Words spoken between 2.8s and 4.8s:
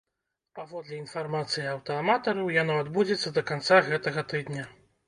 адбудзецца да канца гэтага тыдня.